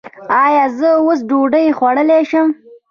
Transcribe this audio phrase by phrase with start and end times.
[0.43, 2.47] ایا زه اوس ډوډۍ خوړلی شم؟